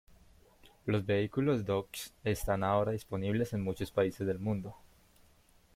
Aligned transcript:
Los 0.87 1.05
vehículos 1.05 1.63
Dodge 1.63 2.09
están 2.23 2.63
ahora 2.63 2.91
disponibles 2.93 3.53
en 3.53 3.61
muchos 3.61 3.91
países 3.91 4.25
del 4.25 4.39
mundo. 4.39 4.73